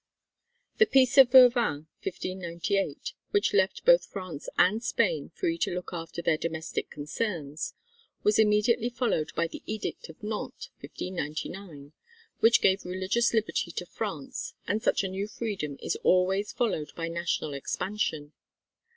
[0.79, 6.23] The Peace of Vervins (1598) which left both France and Spain free to look after
[6.23, 7.75] their domestic concerns,
[8.23, 11.93] was immediately followed by the Edict of Nantes (1599)
[12.39, 17.07] which gave religious liberty to France, and such a new freedom is always followed by
[17.07, 18.33] national expansion.